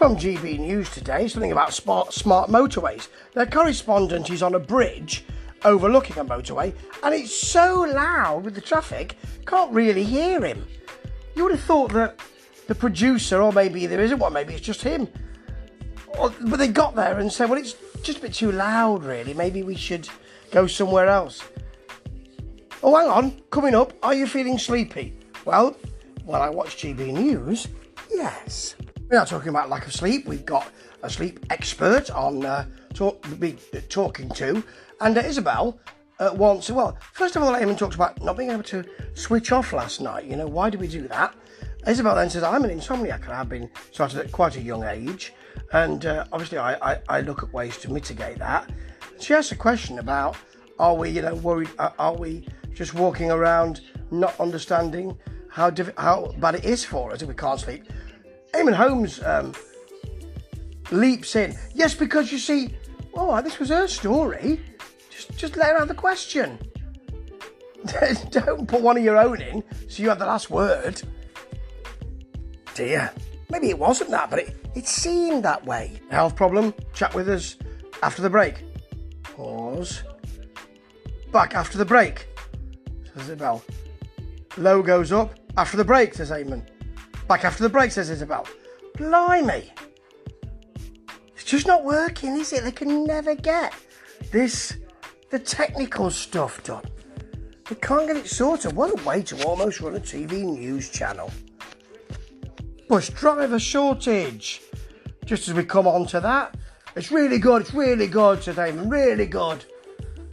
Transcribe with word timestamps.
From 0.00 0.16
GB 0.16 0.58
News 0.60 0.88
today, 0.88 1.28
something 1.28 1.52
about 1.52 1.74
smart, 1.74 2.14
smart 2.14 2.48
motorways. 2.48 3.08
Their 3.34 3.44
correspondent 3.44 4.30
is 4.30 4.42
on 4.42 4.54
a 4.54 4.58
bridge 4.58 5.26
overlooking 5.62 6.16
a 6.16 6.24
motorway, 6.24 6.72
and 7.02 7.14
it's 7.14 7.34
so 7.34 7.82
loud 7.82 8.46
with 8.46 8.54
the 8.54 8.62
traffic, 8.62 9.16
can't 9.44 9.70
really 9.74 10.02
hear 10.02 10.42
him. 10.42 10.66
You 11.36 11.42
would 11.42 11.52
have 11.52 11.60
thought 11.60 11.92
that 11.92 12.18
the 12.66 12.74
producer, 12.74 13.42
or 13.42 13.52
maybe 13.52 13.84
there 13.84 14.00
isn't 14.00 14.18
one, 14.18 14.32
maybe 14.32 14.54
it's 14.54 14.64
just 14.64 14.80
him. 14.80 15.06
But 16.16 16.56
they 16.56 16.68
got 16.68 16.94
there 16.94 17.18
and 17.18 17.30
said, 17.30 17.50
well, 17.50 17.58
it's 17.58 17.74
just 18.02 18.20
a 18.20 18.22
bit 18.22 18.32
too 18.32 18.52
loud, 18.52 19.04
really. 19.04 19.34
Maybe 19.34 19.62
we 19.62 19.76
should 19.76 20.08
go 20.50 20.66
somewhere 20.66 21.08
else. 21.08 21.42
Oh, 22.82 22.96
hang 22.96 23.10
on, 23.10 23.42
coming 23.50 23.74
up, 23.74 23.92
are 24.02 24.14
you 24.14 24.26
feeling 24.26 24.56
sleepy? 24.56 25.12
Well, 25.44 25.76
when 26.24 26.40
I 26.40 26.48
watch 26.48 26.78
GB 26.78 27.12
News, 27.12 27.68
yes. 28.10 28.76
We're 29.10 29.16
not 29.16 29.26
talking 29.26 29.48
about 29.48 29.68
lack 29.68 29.88
of 29.88 29.92
sleep. 29.92 30.28
We've 30.28 30.46
got 30.46 30.70
a 31.02 31.10
sleep 31.10 31.44
expert 31.50 32.12
on 32.12 32.46
uh, 32.46 32.64
talk, 32.94 33.26
be 33.40 33.56
talking 33.88 34.28
to, 34.30 34.62
and 35.00 35.18
uh, 35.18 35.22
Isabel 35.22 35.80
uh, 36.20 36.30
wants. 36.32 36.70
Well, 36.70 36.96
first 37.12 37.34
of 37.34 37.42
all, 37.42 37.52
Eamonn 37.52 37.76
talks 37.76 37.96
about 37.96 38.22
not 38.22 38.36
being 38.36 38.52
able 38.52 38.62
to 38.62 38.84
switch 39.14 39.50
off 39.50 39.72
last 39.72 40.00
night. 40.00 40.26
You 40.26 40.36
know, 40.36 40.46
why 40.46 40.70
do 40.70 40.78
we 40.78 40.86
do 40.86 41.08
that? 41.08 41.34
Isabel 41.88 42.14
then 42.14 42.30
says, 42.30 42.44
"I'm 42.44 42.62
an 42.62 42.70
insomniac, 42.70 43.24
and 43.24 43.32
I've 43.32 43.48
been 43.48 43.68
started 43.90 44.20
at 44.20 44.30
quite 44.30 44.54
a 44.54 44.62
young 44.62 44.84
age, 44.84 45.32
and 45.72 46.06
uh, 46.06 46.26
obviously 46.30 46.58
I, 46.58 46.92
I, 46.92 47.00
I 47.08 47.20
look 47.22 47.42
at 47.42 47.52
ways 47.52 47.78
to 47.78 47.90
mitigate 47.90 48.38
that." 48.38 48.70
She 49.18 49.34
asks 49.34 49.50
a 49.50 49.56
question 49.56 49.98
about, 49.98 50.36
"Are 50.78 50.94
we, 50.94 51.10
you 51.10 51.22
know, 51.22 51.34
worried? 51.34 51.70
Are, 51.80 51.92
are 51.98 52.14
we 52.14 52.46
just 52.74 52.94
walking 52.94 53.32
around 53.32 53.80
not 54.12 54.38
understanding 54.38 55.18
how 55.48 55.68
diff- 55.68 55.98
how 55.98 56.32
bad 56.38 56.54
it 56.54 56.64
is 56.64 56.84
for 56.84 57.10
us 57.10 57.22
if 57.22 57.28
we 57.28 57.34
can't 57.34 57.58
sleep?" 57.58 57.82
Eamonn 58.52 58.74
Holmes 58.74 59.22
um, 59.22 59.54
leaps 60.90 61.36
in. 61.36 61.56
Yes, 61.74 61.94
because 61.94 62.32
you 62.32 62.38
see, 62.38 62.74
oh, 63.14 63.40
this 63.42 63.58
was 63.58 63.68
her 63.68 63.86
story. 63.86 64.60
Just, 65.10 65.36
just 65.36 65.56
let 65.56 65.72
her 65.72 65.78
have 65.78 65.88
the 65.88 65.94
question. 65.94 66.58
Don't 68.30 68.66
put 68.66 68.82
one 68.82 68.96
of 68.96 69.04
your 69.04 69.16
own 69.16 69.40
in 69.40 69.64
so 69.88 70.02
you 70.02 70.08
have 70.08 70.18
the 70.18 70.26
last 70.26 70.50
word. 70.50 71.00
Dear, 72.74 73.12
maybe 73.50 73.70
it 73.70 73.78
wasn't 73.78 74.10
that, 74.10 74.30
but 74.30 74.40
it, 74.40 74.56
it 74.74 74.86
seemed 74.86 75.44
that 75.44 75.64
way. 75.64 76.00
Health 76.10 76.36
problem? 76.36 76.74
Chat 76.92 77.14
with 77.14 77.28
us 77.28 77.56
after 78.02 78.22
the 78.22 78.30
break. 78.30 78.64
Pause. 79.22 80.02
Back 81.32 81.54
after 81.54 81.78
the 81.78 81.84
break, 81.84 82.28
says 83.04 83.24
Isabel. 83.24 83.62
Low 84.56 84.82
goes 84.82 85.12
up 85.12 85.38
after 85.56 85.76
the 85.76 85.84
break, 85.84 86.14
says 86.14 86.30
Eamonn. 86.30 86.66
Back 87.30 87.44
after 87.44 87.62
the 87.62 87.68
break, 87.68 87.92
says 87.92 88.10
Isabel. 88.10 88.44
Blimey. 88.96 89.70
It's 91.32 91.44
just 91.44 91.64
not 91.64 91.84
working, 91.84 92.32
is 92.32 92.52
it? 92.52 92.64
They 92.64 92.72
can 92.72 93.04
never 93.04 93.36
get 93.36 93.72
this, 94.32 94.78
the 95.30 95.38
technical 95.38 96.10
stuff 96.10 96.60
done. 96.64 96.82
They 97.68 97.76
can't 97.76 98.08
get 98.08 98.16
it 98.16 98.26
sorted. 98.26 98.72
What 98.72 99.00
a 99.00 99.04
way 99.04 99.22
to 99.22 99.46
almost 99.46 99.80
run 99.80 99.94
a 99.94 100.00
TV 100.00 100.42
news 100.42 100.90
channel. 100.90 101.30
Bus 102.88 103.10
driver 103.10 103.60
shortage. 103.60 104.62
Just 105.24 105.46
as 105.46 105.54
we 105.54 105.62
come 105.62 105.86
on 105.86 106.06
to 106.06 106.18
that, 106.18 106.56
it's 106.96 107.12
really 107.12 107.38
good, 107.38 107.62
it's 107.62 107.72
really 107.72 108.08
good 108.08 108.42
today, 108.42 108.72
really 108.72 109.26
good. 109.26 109.64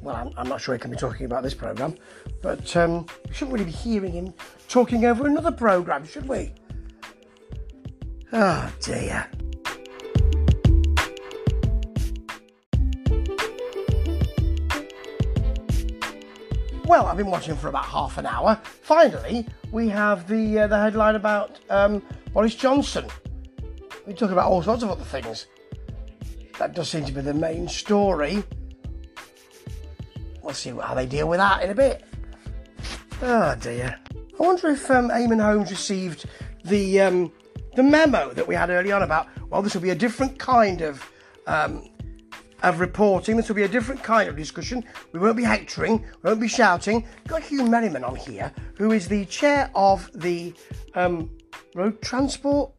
Well, 0.00 0.14
I'm, 0.14 0.30
I'm 0.36 0.48
not 0.48 0.60
sure 0.60 0.76
he 0.76 0.80
can 0.80 0.92
be 0.92 0.96
talking 0.96 1.26
about 1.26 1.42
this 1.42 1.54
programme, 1.54 1.96
but 2.40 2.76
um, 2.76 3.06
we 3.26 3.34
shouldn't 3.34 3.52
really 3.52 3.64
be 3.64 3.72
hearing 3.72 4.12
him 4.12 4.32
talking 4.68 5.06
over 5.06 5.26
another 5.26 5.50
programme, 5.50 6.06
should 6.06 6.28
we? 6.28 6.52
Oh 8.32 8.72
dear. 8.80 9.28
Well, 16.86 17.06
I've 17.06 17.16
been 17.16 17.30
watching 17.30 17.56
for 17.56 17.68
about 17.68 17.86
half 17.86 18.18
an 18.18 18.26
hour. 18.26 18.60
Finally, 18.82 19.46
we 19.72 19.88
have 19.88 20.28
the 20.28 20.60
uh, 20.60 20.66
the 20.66 20.78
headline 20.78 21.14
about 21.14 21.58
um, 21.70 22.02
Boris 22.32 22.54
Johnson. 22.54 23.06
We 24.06 24.12
talk 24.12 24.30
about 24.30 24.50
all 24.50 24.62
sorts 24.62 24.82
of 24.82 24.90
other 24.90 25.04
things. 25.04 25.46
That 26.58 26.74
does 26.74 26.90
seem 26.90 27.04
to 27.06 27.12
be 27.12 27.20
the 27.20 27.34
main 27.34 27.68
story. 27.68 28.42
We'll 30.42 30.54
see 30.54 30.70
how 30.70 30.94
they 30.94 31.06
deal 31.06 31.28
with 31.28 31.38
that 31.38 31.62
in 31.62 31.70
a 31.70 31.74
bit. 31.74 32.04
Oh 33.22 33.54
dear. 33.60 33.98
I 34.38 34.42
wonder 34.42 34.68
if 34.68 34.90
um, 34.90 35.08
Eamonn 35.08 35.42
Holmes 35.42 35.70
received 35.70 36.26
the 36.64 37.00
um, 37.00 37.32
the 37.76 37.82
memo 37.82 38.32
that 38.32 38.46
we 38.46 38.54
had 38.54 38.70
early 38.70 38.92
on 38.92 39.02
about. 39.02 39.28
Well, 39.50 39.62
this 39.62 39.74
will 39.74 39.82
be 39.82 39.90
a 39.90 39.94
different 39.94 40.38
kind 40.38 40.80
of 40.80 41.02
um, 41.46 41.88
of 42.62 42.80
reporting. 42.80 43.36
This 43.36 43.48
will 43.48 43.56
be 43.56 43.62
a 43.64 43.68
different 43.68 44.02
kind 44.02 44.28
of 44.28 44.36
discussion. 44.36 44.84
We 45.12 45.20
won't 45.20 45.36
be 45.36 45.44
hectoring, 45.44 46.04
we 46.22 46.28
won't 46.30 46.40
be 46.40 46.48
shouting. 46.48 47.06
We've 47.16 47.28
got 47.28 47.42
Huw 47.42 47.68
Merriman 47.68 48.04
on 48.04 48.16
here, 48.16 48.52
who 48.76 48.92
is 48.92 49.06
the 49.06 49.26
chair 49.26 49.70
of 49.74 50.10
the 50.14 50.54
um, 50.94 51.30
Road 51.74 52.00
Transport 52.02 52.72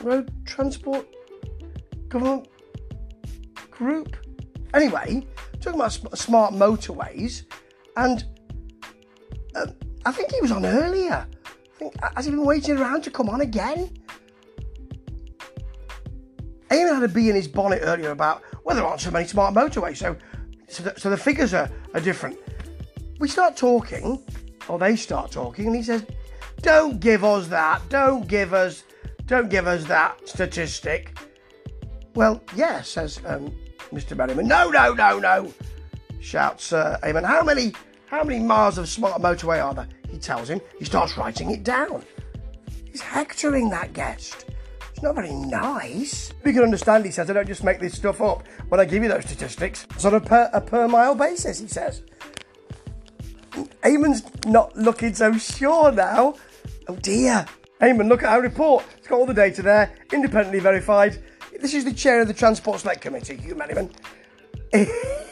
Road 0.00 0.30
Transport 0.46 1.06
Government 2.08 2.48
Group. 3.70 4.16
Anyway, 4.74 5.26
talking 5.60 5.78
about 5.80 6.18
smart 6.18 6.54
motorways, 6.54 7.44
and 7.96 8.24
uh, 9.54 9.66
I 10.06 10.12
think 10.12 10.32
he 10.32 10.40
was 10.40 10.52
on 10.52 10.64
earlier. 10.64 11.26
Has 12.16 12.26
he 12.26 12.30
been 12.30 12.44
waiting 12.44 12.78
around 12.78 13.02
to 13.02 13.10
come 13.10 13.28
on 13.28 13.40
again? 13.40 13.90
Eamonn 16.70 16.94
had 16.94 17.02
a 17.02 17.08
bee 17.08 17.28
in 17.28 17.34
his 17.34 17.48
bonnet 17.48 17.80
earlier 17.82 18.10
about 18.10 18.42
well, 18.64 18.76
there 18.76 18.84
aren't 18.84 19.00
so 19.00 19.10
many 19.10 19.26
smart 19.26 19.54
motorways, 19.54 19.96
so 19.96 20.16
so 20.68 20.84
the, 20.84 20.94
so 21.00 21.10
the 21.10 21.16
figures 21.16 21.52
are, 21.54 21.70
are 21.94 22.00
different. 22.00 22.38
We 23.18 23.28
start 23.28 23.56
talking, 23.56 24.22
or 24.68 24.78
they 24.78 24.96
start 24.96 25.32
talking, 25.32 25.66
and 25.66 25.74
he 25.74 25.82
says, 25.82 26.04
"Don't 26.62 27.00
give 27.00 27.24
us 27.24 27.48
that. 27.48 27.88
Don't 27.88 28.28
give 28.28 28.54
us, 28.54 28.84
don't 29.26 29.48
give 29.48 29.66
us 29.66 29.84
that 29.86 30.28
statistic." 30.28 31.18
Well, 32.14 32.42
yes, 32.54 32.90
says 32.90 33.20
um, 33.26 33.52
Mr. 33.92 34.16
Merriman. 34.16 34.46
No, 34.46 34.70
no, 34.70 34.92
no, 34.94 35.18
no, 35.18 35.52
shouts 36.20 36.72
uh, 36.72 36.98
Eamonn. 37.02 37.24
How 37.24 37.42
many, 37.42 37.72
how 38.06 38.22
many 38.22 38.40
miles 38.40 38.78
of 38.78 38.88
smart 38.88 39.20
motorway 39.20 39.64
are 39.64 39.74
there? 39.74 39.88
He 40.10 40.18
tells 40.18 40.48
him. 40.48 40.60
He 40.78 40.84
starts 40.84 41.16
writing 41.16 41.50
it 41.50 41.64
down. 41.64 42.04
He's 42.90 43.00
hectoring 43.00 43.70
that 43.70 43.92
guest. 43.92 44.46
It's 44.90 45.02
not 45.02 45.14
very 45.14 45.32
nice. 45.32 46.32
You 46.44 46.52
can 46.52 46.62
understand, 46.62 47.04
he 47.04 47.10
says, 47.10 47.30
I 47.30 47.32
don't 47.32 47.46
just 47.46 47.64
make 47.64 47.80
this 47.80 47.96
stuff 47.96 48.20
up 48.20 48.46
when 48.68 48.80
I 48.80 48.84
give 48.84 49.02
you 49.02 49.08
those 49.08 49.24
statistics. 49.24 49.86
It's 49.90 50.04
on 50.04 50.14
a 50.14 50.20
per, 50.20 50.50
a 50.52 50.60
per 50.60 50.88
mile 50.88 51.14
basis, 51.14 51.60
he 51.60 51.68
says. 51.68 52.02
Eamonn's 53.82 54.22
not 54.46 54.76
looking 54.76 55.14
so 55.14 55.32
sure 55.38 55.92
now. 55.92 56.34
Oh 56.88 56.96
dear. 56.96 57.46
Eamonn, 57.80 58.08
look 58.08 58.22
at 58.22 58.28
our 58.30 58.42
report. 58.42 58.84
It's 58.98 59.06
got 59.06 59.16
all 59.16 59.26
the 59.26 59.32
data 59.32 59.62
there, 59.62 59.92
independently 60.12 60.60
verified. 60.60 61.22
This 61.60 61.72
is 61.74 61.84
the 61.84 61.94
chair 61.94 62.20
of 62.20 62.28
the 62.28 62.34
Transport 62.34 62.80
Select 62.80 63.00
Committee, 63.00 63.36
Huw 63.38 63.56
Merriman. 63.56 63.90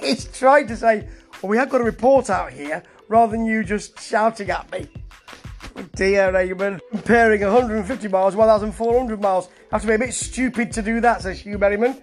He's 0.00 0.26
trying 0.26 0.66
to 0.68 0.76
say, 0.76 1.08
well, 1.42 1.50
we 1.50 1.56
have 1.56 1.70
got 1.70 1.80
a 1.80 1.84
report 1.84 2.30
out 2.30 2.52
here 2.52 2.82
rather 3.08 3.32
than 3.32 3.46
you 3.46 3.64
just 3.64 4.00
shouting 4.00 4.50
at 4.50 4.70
me. 4.72 4.88
Dear, 5.94 6.32
Eamonn. 6.32 6.80
Comparing 6.90 7.42
150 7.42 8.08
miles, 8.08 8.34
1,400 8.36 9.20
miles. 9.20 9.48
Have 9.70 9.82
to 9.82 9.86
be 9.86 9.94
a 9.94 9.98
bit 9.98 10.14
stupid 10.14 10.72
to 10.72 10.82
do 10.82 11.00
that, 11.00 11.22
says 11.22 11.42
Huw 11.42 11.58
Merriman. 11.58 12.00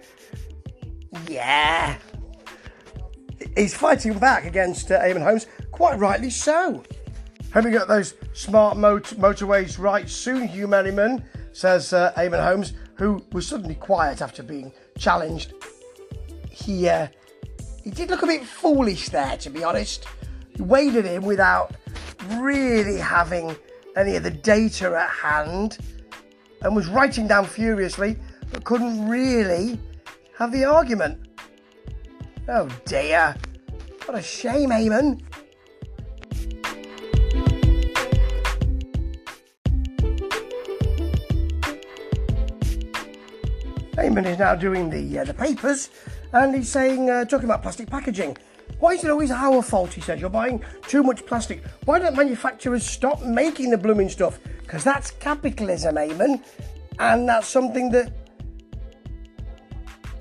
Yeah. 1.28 1.96
He's 3.56 3.74
fighting 3.74 4.18
back 4.18 4.46
against 4.46 4.90
uh, 4.90 5.00
Eamonn 5.00 5.22
Holmes, 5.22 5.46
quite 5.70 5.98
rightly 5.98 6.30
so. 6.30 6.82
Hoping 7.52 7.72
to 7.72 7.78
get 7.78 7.88
those 7.88 8.14
smart 8.32 8.76
mot- 8.76 9.14
motorways 9.16 9.78
right 9.78 10.08
soon, 10.08 10.48
Huw 10.48 10.68
Merriman, 10.68 11.24
says 11.52 11.92
uh, 11.92 12.12
Eamonn 12.16 12.44
Holmes, 12.44 12.72
who 12.96 13.24
was 13.32 13.46
suddenly 13.46 13.74
quiet 13.74 14.22
after 14.22 14.42
being 14.42 14.72
challenged. 14.98 15.54
He, 16.50 16.88
uh, 16.88 17.08
he 17.82 17.90
did 17.90 18.10
look 18.10 18.22
a 18.22 18.26
bit 18.26 18.44
foolish 18.44 19.08
there, 19.08 19.36
to 19.38 19.50
be 19.50 19.62
honest. 19.62 20.06
Waded 20.58 21.06
in 21.06 21.22
without 21.22 21.74
really 22.32 22.98
having 22.98 23.56
any 23.96 24.16
of 24.16 24.22
the 24.22 24.30
data 24.30 24.94
at 24.96 25.10
hand 25.10 25.78
and 26.62 26.74
was 26.74 26.88
writing 26.88 27.28
down 27.28 27.46
furiously, 27.46 28.16
but 28.50 28.64
couldn't 28.64 29.08
really 29.08 29.78
have 30.38 30.52
the 30.52 30.64
argument. 30.64 31.18
Oh 32.48 32.68
dear. 32.84 33.36
What 34.04 34.18
a 34.18 34.22
shame, 34.22 34.70
Eamonn. 34.70 35.22
Eamonn 43.96 44.26
is 44.26 44.38
now 44.38 44.54
doing 44.54 44.90
the 44.90 45.20
uh, 45.20 45.24
the 45.24 45.32
papers, 45.32 45.88
and 46.32 46.54
he's 46.54 46.68
saying, 46.68 47.08
uh, 47.08 47.24
talking 47.24 47.46
about 47.46 47.62
plastic 47.62 47.88
packaging. 47.88 48.36
Why 48.84 48.92
is 48.92 49.02
it 49.02 49.10
always 49.10 49.30
our 49.30 49.62
fault? 49.62 49.94
He 49.94 50.02
says 50.02 50.20
you're 50.20 50.28
buying 50.28 50.62
too 50.82 51.02
much 51.02 51.24
plastic. 51.24 51.64
Why 51.86 51.98
don't 51.98 52.14
manufacturers 52.14 52.84
stop 52.84 53.22
making 53.22 53.70
the 53.70 53.78
blooming 53.78 54.10
stuff? 54.10 54.38
Because 54.60 54.84
that's 54.84 55.10
capitalism, 55.10 55.94
Eamonn. 55.94 56.44
and 56.98 57.26
that's 57.26 57.48
something 57.48 57.90
that 57.92 58.12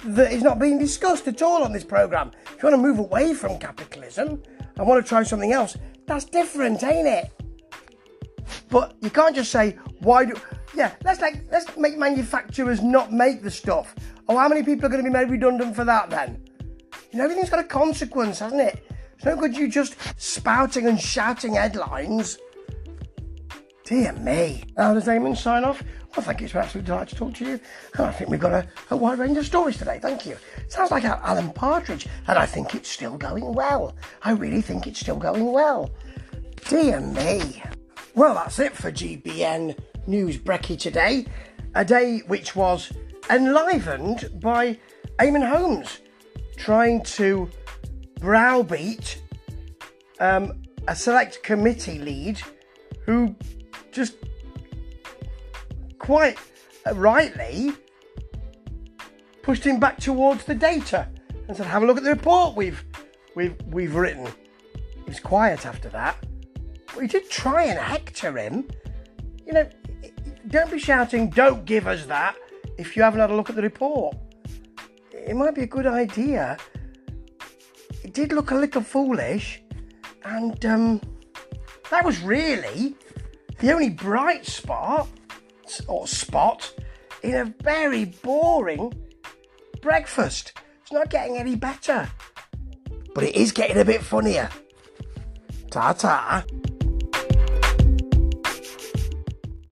that 0.05 0.31
is 0.31 0.43
not 0.43 0.59
being 0.59 0.79
discussed 0.79 1.27
at 1.27 1.41
all 1.41 1.61
on 1.61 1.73
this 1.73 1.83
program. 1.83 2.31
If 2.55 2.63
you 2.63 2.69
want 2.69 2.81
to 2.81 2.87
move 2.87 2.99
away 2.99 3.33
from 3.33 3.59
capitalism 3.59 4.41
and 4.77 4.87
want 4.87 5.03
to 5.03 5.09
try 5.09 5.23
something 5.23 5.51
else, 5.51 5.75
that's 6.05 6.23
different, 6.23 6.81
ain't 6.85 7.05
it? 7.05 7.33
But 8.69 8.95
you 9.01 9.09
can't 9.09 9.35
just 9.35 9.51
say, 9.51 9.77
why 9.99 10.23
do 10.23 10.35
yeah, 10.73 10.93
let's 11.03 11.19
like 11.19 11.43
let's 11.51 11.75
make 11.75 11.97
manufacturers 11.97 12.81
not 12.81 13.11
make 13.11 13.43
the 13.43 13.51
stuff. 13.51 13.93
Oh, 14.29 14.37
how 14.37 14.47
many 14.47 14.63
people 14.63 14.85
are 14.85 14.89
going 14.89 15.03
to 15.03 15.11
be 15.11 15.13
made 15.13 15.29
redundant 15.29 15.75
for 15.75 15.83
that 15.83 16.09
then? 16.09 16.42
You 17.13 17.19
know, 17.19 17.25
everything's 17.25 17.51
got 17.51 17.59
a 17.59 17.63
consequence, 17.63 18.39
hasn't 18.39 18.61
it? 18.61 18.83
It's 19.13 19.23
no 19.23 19.35
good 19.35 19.55
you 19.55 19.67
just 19.67 19.95
spouting 20.17 20.87
and 20.87 20.99
shouting 20.99 21.53
headlines. 21.53 22.39
Dear 23.83 24.13
me. 24.13 24.63
How 24.75 24.95
does 24.95 25.05
Eamonn 25.05 25.37
sign 25.37 25.63
off? 25.63 25.83
Well, 26.17 26.25
thank 26.25 26.39
you. 26.41 26.45
It's 26.45 26.55
absolute 26.55 26.85
delight 26.85 27.09
to 27.09 27.15
talk 27.15 27.35
to 27.35 27.45
you. 27.45 27.59
And 27.93 28.07
I 28.07 28.11
think 28.11 28.31
we've 28.31 28.39
got 28.39 28.53
a, 28.53 28.67
a 28.89 28.97
wide 28.97 29.19
range 29.19 29.37
of 29.37 29.45
stories 29.45 29.77
today. 29.77 29.99
Thank 30.01 30.25
you. 30.25 30.37
Sounds 30.69 30.89
like 30.89 31.03
Alan 31.05 31.53
Partridge, 31.53 32.07
and 32.27 32.39
I 32.39 32.47
think 32.47 32.73
it's 32.73 32.89
still 32.89 33.15
going 33.15 33.53
well. 33.53 33.95
I 34.23 34.31
really 34.31 34.61
think 34.61 34.87
it's 34.87 34.99
still 34.99 35.17
going 35.17 35.51
well. 35.51 35.91
Dear 36.67 36.99
me. 36.99 37.61
Well, 38.15 38.33
that's 38.33 38.57
it 38.57 38.73
for 38.73 38.91
GBN 38.91 39.77
News 40.07 40.39
Brekkie 40.39 40.79
today. 40.79 41.27
A 41.75 41.85
day 41.85 42.23
which 42.25 42.55
was 42.55 42.91
enlivened 43.29 44.31
by 44.41 44.79
Eamonn 45.19 45.47
Holmes 45.47 45.99
trying 46.57 47.03
to 47.03 47.49
browbeat 48.19 49.21
um, 50.19 50.61
a 50.87 50.95
select 50.95 51.43
committee 51.43 51.99
lead 51.99 52.41
who 53.05 53.35
just 53.91 54.15
quite 55.99 56.37
rightly 56.93 57.71
pushed 59.41 59.63
him 59.63 59.79
back 59.79 59.97
towards 59.97 60.45
the 60.45 60.55
data 60.55 61.07
and 61.47 61.55
said, 61.55 61.65
"Have 61.65 61.83
a 61.83 61.85
look 61.85 61.97
at 61.97 62.03
the 62.03 62.11
report 62.11 62.55
we've 62.55 62.83
we've 63.35 63.55
we've 63.67 63.95
written." 63.95 64.25
He 64.25 65.09
was 65.09 65.19
quiet 65.19 65.65
after 65.65 65.89
that. 65.89 66.17
But 66.93 67.01
he 67.01 67.07
did 67.07 67.29
try 67.29 67.65
and 67.65 67.79
hector 67.79 68.37
him. 68.37 68.69
You 69.45 69.53
know, 69.53 69.69
don't 70.47 70.71
be 70.71 70.79
shouting, 70.79 71.29
"Don't 71.29 71.65
give 71.65 71.87
us 71.87 72.05
that!" 72.05 72.35
if 72.77 72.95
you 72.95 73.03
haven't 73.03 73.19
had 73.19 73.29
a 73.29 73.35
look 73.35 73.49
at 73.49 73.55
the 73.55 73.61
report. 73.61 74.15
It 75.25 75.35
might 75.35 75.55
be 75.55 75.63
a 75.63 75.67
good 75.67 75.87
idea. 75.87 76.57
It 78.03 78.13
did 78.13 78.33
look 78.33 78.51
a 78.51 78.55
little 78.55 78.81
foolish, 78.81 79.61
and 80.25 80.65
um, 80.65 81.01
that 81.89 82.03
was 82.03 82.21
really 82.21 82.95
the 83.59 83.71
only 83.71 83.89
bright 83.89 84.45
spot 84.45 85.07
or 85.87 86.07
spot 86.07 86.73
in 87.23 87.35
a 87.35 87.45
very 87.63 88.05
boring 88.05 88.93
breakfast. 89.81 90.53
It's 90.81 90.91
not 90.91 91.09
getting 91.09 91.37
any 91.37 91.55
better, 91.55 92.09
but 93.15 93.23
it 93.23 93.35
is 93.35 93.53
getting 93.53 93.77
a 93.77 93.85
bit 93.85 94.03
funnier. 94.03 94.49
Ta 95.71 95.93
ta. 95.93 96.43